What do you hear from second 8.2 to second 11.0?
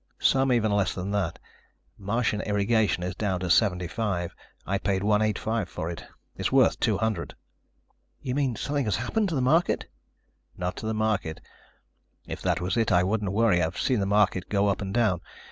mean something has happened to the market?" "Not to the